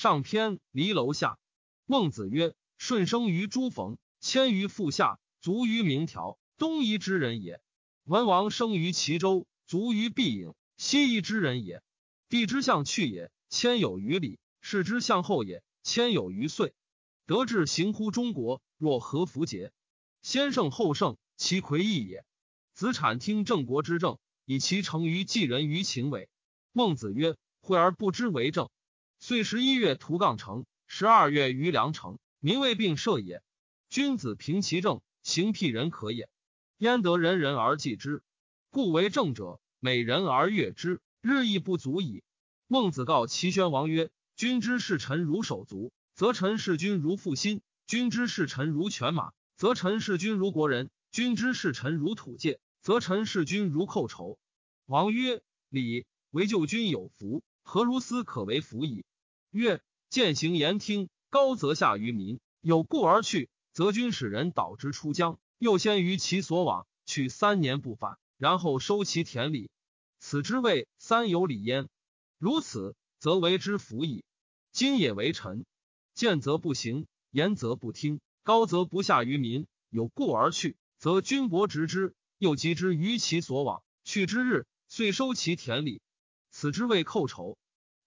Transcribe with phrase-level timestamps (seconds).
[0.00, 1.38] 上篇离楼下。
[1.84, 7.60] 孟子曰：“舜生于诸冯，迁于腹下，卒于明条，东夷之人也。
[8.04, 11.82] 文王生于齐州，卒于必颍，西夷之人也。
[12.30, 16.72] 帝之相去也，迁有余礼；士之相后也，迁有余岁。
[17.26, 19.70] 德志行乎中国，若何弗节？
[20.22, 22.24] 先圣后圣，其魁异也。
[22.72, 26.30] 子产听郑国之政，以其成于继人于秦尾。
[26.72, 28.70] 孟子曰：“惠而不知为政。”
[29.22, 33.42] 岁十一月屠杠城，十二月于梁城，民未并社也。
[33.90, 36.30] 君子平其政，行辟人可也。
[36.78, 38.22] 焉得人人而祭之？
[38.70, 42.24] 故为政者，美人而悦之，日益不足矣。
[42.66, 54.38] 孟子告齐宣王曰：“君之视臣如手足，则臣视君如父心；君之视臣如犬马，则臣视君如国人；君之视臣如土芥，则臣视君如寇仇。”
[54.86, 59.04] 王曰：“礼为救君有福，何如斯可为福矣？”
[59.50, 69.68] 曰：践行言听，高则下于民，有故而去，则君使人导之出疆，又先于其所往，去三年不返，然后收其田里，
[70.20, 71.88] 此之谓三有礼焉。
[72.38, 74.24] 如此，则为之福矣。
[74.70, 75.64] 今也为臣，
[76.14, 86.00] 见则不行，言则不听，高则不下于民，有故而去，则君伯执之，又及之于其所往，去之日，遂收其田里，
[86.50, 87.58] 此之谓寇仇。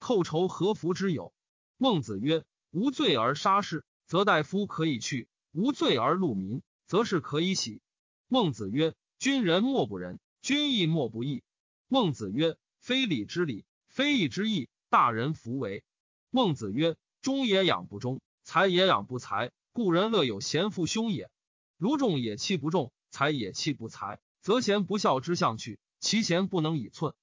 [0.03, 1.33] 寇仇何福之有？
[1.77, 7.79] 孟子曰：“无罪而杀士，则大夫可以去；无罪而戮民，则是可以喜。”
[8.27, 11.41] 孟子曰：“君人莫不仁，君义莫不义。”
[11.87, 15.85] 孟子曰：“非礼之礼，非义之义，大人弗为。”
[16.29, 19.53] 孟子曰：“忠也养不忠，才也养不才。
[19.71, 21.31] 故人乐有贤父兄也。
[21.77, 27.13] 如众也弃不重，才也弃不才，则贤不孝之相去，其贤不能以寸。”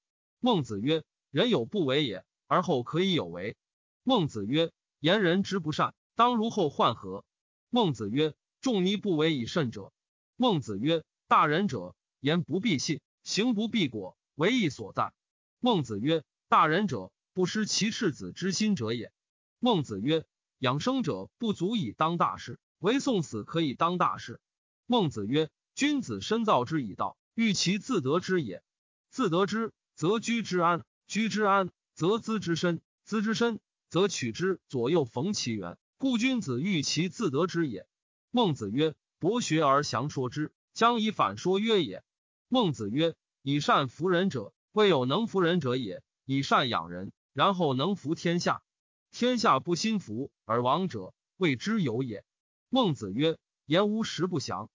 [0.41, 3.57] 孟子曰：“人有不为也。”而后可以有为。
[4.03, 7.25] 孟子曰：“言人之不善，当如后患何？”
[7.71, 9.93] 孟子曰：“仲尼不为以慎者。”
[10.35, 15.13] 孟子曰：“大人者，言不必信，行不必果，为义所在。”
[15.61, 19.13] 孟子曰：“大人者，不失其赤子之心者也。”
[19.61, 20.25] 孟子曰
[20.59, 24.41] ：“养生者不足以当大事，唯送死可以当大事。”
[24.87, 28.65] 孟子曰：“君子深造之以道，欲其自得之也。
[29.09, 35.77] 自得之，则居之安；居之安。”则资之深，资之深，则取之左右逢其源。
[35.99, 37.87] 故君子欲其自得之也。
[38.31, 42.03] 孟子曰：“博学而详说之，将以反说曰也。”
[42.49, 48.63] 孟子曰：“以善服人者，未有能服人者也；以善养人，然后能服天下。
[49.11, 52.25] 天下不心服而亡者，谓之有也。”
[52.71, 53.37] 孟子曰
[53.67, 54.71] ：“言无实不祥，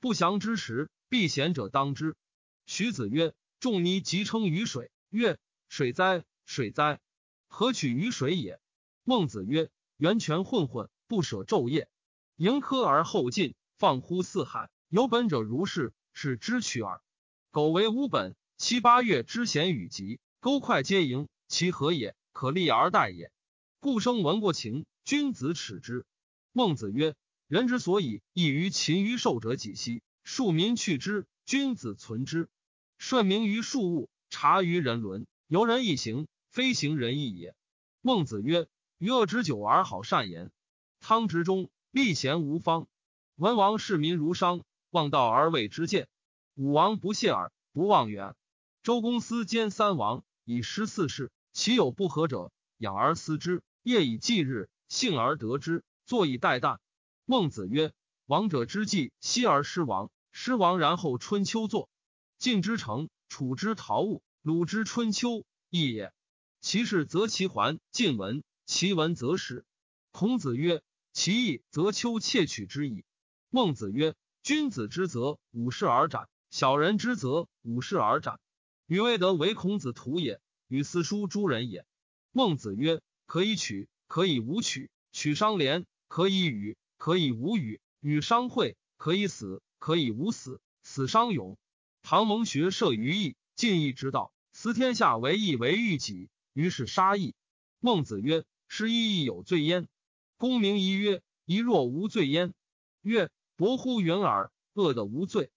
[0.00, 2.16] 不祥之时，必贤者当之。”
[2.64, 6.98] 徐子曰：“仲尼即称于水，曰：水哉！”水灾，
[7.46, 8.58] 何取于水也？
[9.04, 11.88] 孟子曰：“源泉混混，不舍昼夜，
[12.34, 14.68] 盈科而后进，放乎四海。
[14.88, 17.02] 有本者如是，是知取耳。
[17.52, 22.16] 苟为无本，七八月之贤与疾，沟快皆盈，其何也？
[22.32, 23.30] 可立而待也。
[23.78, 26.04] 故生闻过情，君子耻之。”
[26.50, 27.14] 孟子曰
[27.46, 30.02] ：“人之所以异于禽于兽者几兮？
[30.24, 32.48] 庶民去之，君子存之。
[32.98, 37.54] 顺民于庶物，察于人伦，由人一行。”非行仁义也。
[38.00, 38.66] 孟子曰
[38.98, 40.50] ：“余恶之久而好善言。
[40.98, 42.88] 汤执中，立贤无方。
[43.36, 46.08] 文王视民如商，望道而为之见。
[46.56, 48.34] 武王不懈耳，不忘远。
[48.82, 51.30] 周公思兼三王，以失四世。
[51.52, 56.78] 其有不和者，养而思之，夜以继日，幸而得之，坐以待旦。”
[57.26, 57.92] 孟子曰
[58.26, 60.10] ：“王者之计，息而失王。
[60.32, 61.88] 失王然后春秋作。
[62.38, 66.12] 晋之成，楚之陶物，鲁之春秋，义也。”
[66.60, 69.64] 其事则其还，晋文；其文则始。
[70.10, 70.82] 孔子曰
[71.14, 73.04] ：“其义则丘窃取之矣。”
[73.48, 78.38] 孟子曰：“君子之责，五世而斩；小人之责，五世而斩。
[78.86, 81.86] 与未得为孔子徒也，与四书诸人也。”
[82.30, 90.60] 孟子曰：“可以取，可以无取；取伤廉，可以与，可以无与；与伤惠，可以死，可以无死。
[90.82, 91.56] 死伤勇。
[92.02, 97.34] 唐蒙学摄于义，尽义之道，思天下为义为欲己。”于是杀义。
[97.78, 99.88] 孟子曰：“失义亦有罪焉。”
[100.36, 102.54] 公明仪曰：“仪若无罪焉？”
[103.02, 104.52] 曰：“薄乎云耳。
[104.72, 105.50] 恶的无罪。”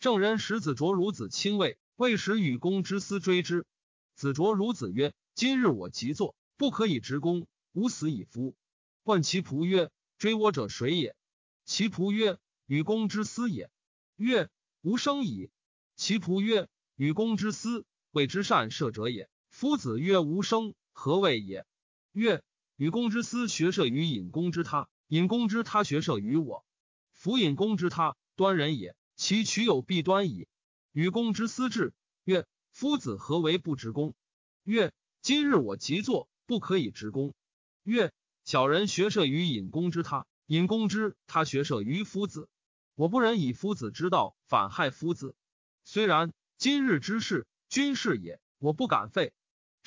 [0.00, 3.66] 郑人使子卓孺子亲卫，未使与公之私追之。
[4.14, 8.54] 子卓孺子曰：“今日我即坐，不可以执公，吾死以夫。”
[9.04, 11.16] 问其仆曰：“追我者谁也？”
[11.64, 13.70] 其仆曰：“与公之私也。”
[14.16, 14.48] 曰
[14.82, 15.50] ：“吾生矣。”
[15.96, 19.28] 其仆曰：“与公之私，谓之善射者也。”
[19.58, 21.66] 夫子曰：“无生，何谓也？”
[22.14, 22.44] 曰
[22.78, 26.64] ：“与公之私学射于隐公之他，隐公之他学射于我。
[27.12, 30.46] 夫隐公之他，端人也，其取有弊端矣。
[30.92, 34.14] 与公之私至，曰：夫子何为不执公？
[34.62, 37.34] 曰：今日我即坐，不可以执公。
[37.82, 38.12] 曰：
[38.44, 42.48] 小人学射于隐公之他，隐公之他学射于夫子。
[42.94, 45.34] 我不忍以夫子之道反害夫子。
[45.82, 49.32] 虽然，今日之事，君事也，我不敢废。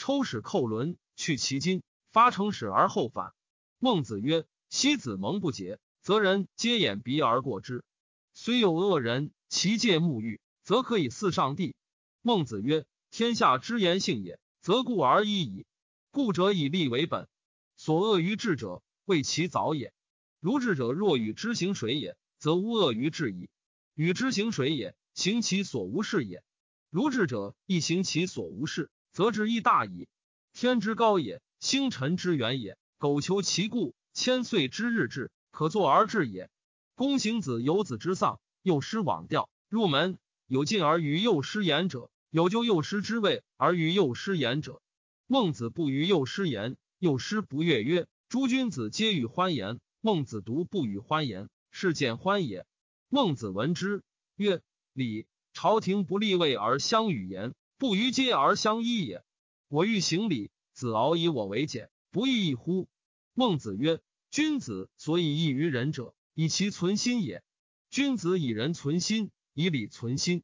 [0.01, 3.35] 抽使寇伦，去其筋，发成使而后返。
[3.77, 7.85] 孟子曰：昔子蒙不洁，则人皆掩鼻而过之。
[8.33, 11.75] 虽有恶人，其戒沐浴，则可以祀上帝。
[12.23, 15.67] 孟子曰：天下之言性也，则故而已矣。
[16.09, 17.27] 故者以利为本。
[17.75, 19.93] 所恶于智者，谓其早也。
[20.39, 22.17] 如智者若与之行水也。
[22.39, 23.51] 则无恶于智矣。
[23.93, 26.43] 与之行水也，行其所无事也。
[26.89, 30.07] 如智者亦行其所无事，则智亦大矣。
[30.53, 32.77] 天之高也，星辰之远也。
[32.97, 36.49] 苟求其故，千岁之日至，可作而治也。
[36.95, 44.81] 公行子有子之丧，幼师往调入门，有进而与幼师言者，有就幼师之位而与幼师言者。
[45.25, 52.65] 孟子不与幼师言，幼师不悦曰：“诸君子皆与欢言，孟子独不与欢言。”是简欢也。
[53.07, 54.03] 孟子闻之
[54.35, 54.61] 曰
[54.93, 59.23] ：“礼，朝廷不立位而相与言，不逾阶而相依也。
[59.67, 62.87] 我欲行礼，子敖以我为简，不亦异乎？”
[63.33, 63.99] 孟子曰
[64.29, 67.43] ：“君子所以异于人者，以其存心也。
[67.89, 70.43] 君子以仁存心，以礼存心。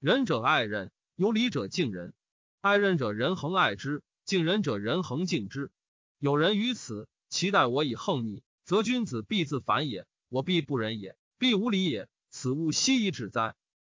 [0.00, 2.14] 仁者爱人，有礼者敬人。
[2.62, 5.70] 爱人者，人恒爱之；敬人者，人恒敬之。
[6.18, 12.08] 有人于此，其待我以横逆，则君子必自反也。”我必不仁也，必无礼也。
[12.30, 13.54] 此物奚以止哉？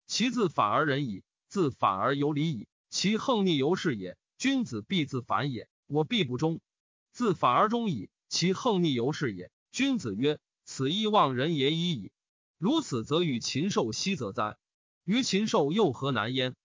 [0.09, 2.67] 其自反而仁矣，自反而有礼矣。
[2.91, 4.19] 其横逆由是也。
[4.37, 6.61] 君子必自反也，我必不忠。
[7.13, 9.51] 自反而忠矣，其横逆由是也。
[9.71, 12.11] 君子曰：“此亦忘人也已矣。”
[12.59, 14.57] 如此，则与禽兽奚则哉？
[15.05, 16.57] 于禽兽又何难焉？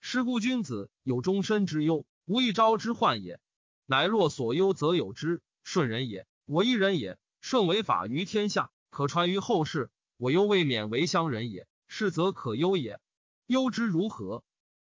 [0.00, 3.40] 是故君子有终身之忧，无一朝之患也。
[3.86, 5.42] 乃若所忧，则有之。
[5.64, 7.18] 顺人也，我一人也。
[7.40, 8.70] 顺为法于天下。
[8.90, 9.90] 可传于后世。
[10.16, 13.00] 我犹未免为乡人也，是则可忧也。
[13.46, 14.44] 忧之如何？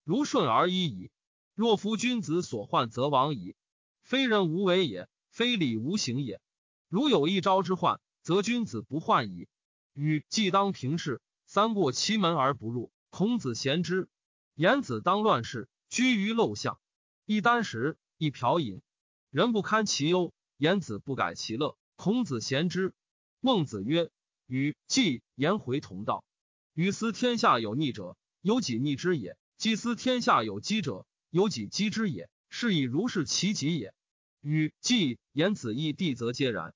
[0.10, 1.12] 如顺而已矣。
[1.54, 3.56] 若夫君子所患，则亡矣。
[4.02, 6.42] 非人无为也，非礼无行也。
[6.88, 9.48] 如有一朝之患，则君子不患矣。
[9.94, 12.92] 与既当平事，三过其门而不入。
[13.12, 14.10] 孔子贤之。
[14.56, 16.80] 言子当乱世，居于陋巷，
[17.28, 18.82] 一箪食，一瓢饮，
[19.30, 21.78] 人不堪其忧，言子不改其乐。
[21.96, 22.96] 孔子贤之。
[23.42, 24.10] 孟子曰
[24.50, 26.26] ：“与季言回同道。
[26.74, 32.30] 与思天下有逆者，有己逆之也；既思天下有积者，有己积之也。
[32.48, 33.94] 是以如是其己也。
[34.40, 36.74] 与季言子义弟，则皆然。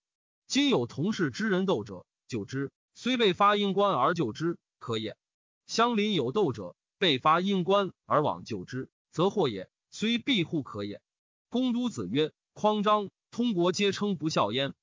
[0.47, 5.15] 今有同事之人斗者，救之；虽被发因官而救之，可也。
[5.65, 9.69] 乡邻有斗者，被发因官而往救之，则祸也。
[9.89, 11.01] 虽庇护可也。”
[11.47, 14.74] 公都子曰：“匡章、通国皆称不孝焉。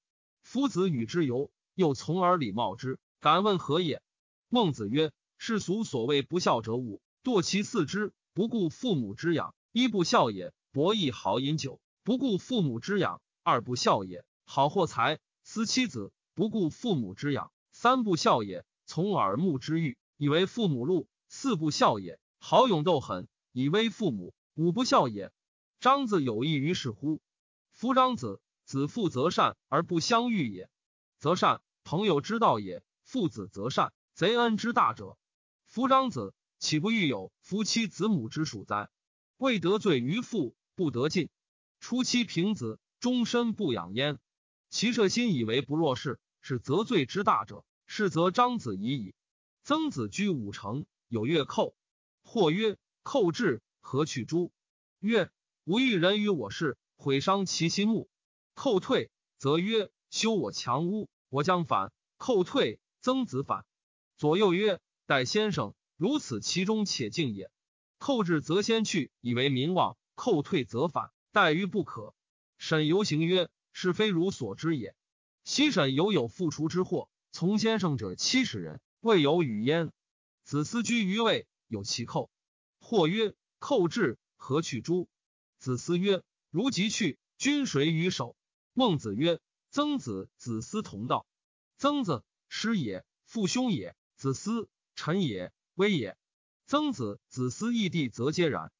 [0.42, 4.02] 夫子与之游。”又从而礼貌之，敢问何也？
[4.48, 25.32] 孟子曰：“世俗所谓不孝者五：堕其四肢，不顾父母之养；一不孝也，博弈好饮酒，不顾父母之养；二不孝也，好获财，思妻子，不顾父母之养；三不孝也，从耳目之欲，以为父母禄；四不孝也，好勇斗狠，以威父母；五不孝也。
[25.78, 27.20] 张子有益于是乎？
[27.72, 30.70] 夫张子，子父则善而不相遇也，
[31.18, 35.16] 则善。”朋友之道也，父子则善，贼恩之大者。
[35.66, 38.90] 夫张子岂不欲有夫妻子母之属哉？
[39.38, 41.30] 未得罪于父，不得进。
[41.80, 44.18] 初期平子，终身不养焉。
[44.68, 47.64] 其舍心以为不若是，是则罪之大者。
[47.86, 49.14] 是则张子已矣。
[49.64, 51.74] 曾子居五城，有月寇。
[52.22, 54.52] 或曰：寇至，何去诸？
[55.00, 55.30] 曰：
[55.64, 58.10] 吾欲人于我事，毁伤其心目。
[58.54, 61.08] 寇退，则曰：修我强屋。
[61.30, 62.78] 我将反，寇退。
[63.00, 63.64] 曾子反，
[64.18, 67.50] 左右曰：“待先生如此，其中且敬也。
[67.98, 72.14] 寇至则先去，以为民望；寇退则反，待于不可。”
[72.56, 74.96] 沈游行曰：“是非如所知也。
[75.44, 79.92] 昔沈游有复除之祸，从先生者七十人，未有语焉。
[80.42, 82.30] 子思居于位，有其寇。
[82.78, 85.06] 或曰：‘寇至，何去诸？’
[85.60, 88.34] 子思曰：‘如即去，君谁与守？’
[88.72, 89.38] 孟子曰。”
[89.68, 91.26] 曾子、子思同道。
[91.76, 96.14] 曾子师也，父兄也；子思臣也，威也。
[96.66, 98.70] 曾子、子思异弟，则皆然。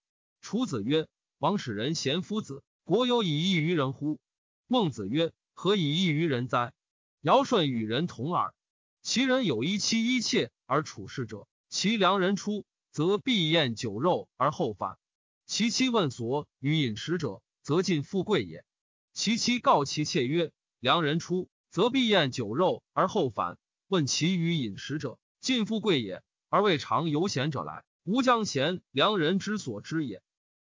[0.43, 1.09] 楚子曰
[1.41, 4.21] ：“王使人贤夫子，国有以异于人乎？”
[4.69, 6.75] 孟子曰：“何以异于人哉？
[7.23, 8.55] 尧舜与人同耳。
[9.01, 14.99] 其人有一妻一妾而处事者，其良人出，则必宴酒肉而后返；
[15.47, 18.63] 其妻问所与饮食者，则尽富贵也。
[19.15, 23.57] 其妻告其妾曰：“良人出，则必宴酒肉而后返。
[23.89, 26.23] 问其与饮食者，尽富贵也。
[26.51, 30.23] 而未尝有贤者来，吾将贤良人之所知也。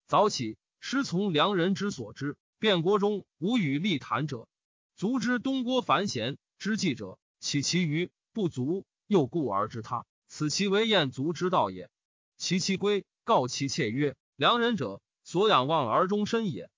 [0.07, 2.35] 早起，师从良人之所知。
[2.57, 4.47] 变国中无与立谈者，
[4.95, 8.85] 足之东郭凡贤之计者，岂其余不足？
[9.07, 11.89] 又故而知他，此其为彦足之道也。
[12.37, 16.69] 其妻归，告其妾曰：“良人者，所仰望而终身也。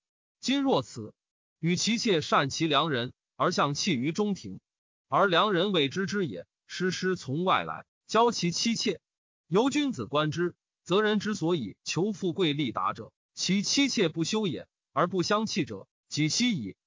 [0.42, 1.14] 今若此。”
[1.60, 4.60] 与其妾善其良人，而相弃于中庭，
[5.08, 6.46] 而良人未知之也。
[6.68, 9.02] 师师从外来，教其妻妾，
[9.48, 16.78] 由君子观之，则人之所以求富贵利达者，其妻妾不修也，而不相弃者，己妻矣。